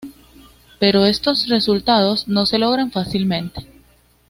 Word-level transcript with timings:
Pero 0.79 1.05
estos 1.05 1.47
resultados 1.47 2.27
no 2.27 2.47
se 2.47 2.57
logran 2.57 2.89
fácilmente. 2.89 3.67